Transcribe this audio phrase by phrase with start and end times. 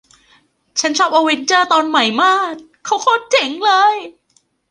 [0.79, 2.55] ฉันชอบอเวนเจอร์ตอนใหม่มาด
[2.85, 3.95] เขาโคตรเจ๋งเลย